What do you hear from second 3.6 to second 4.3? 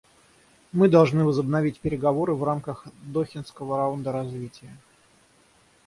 раунда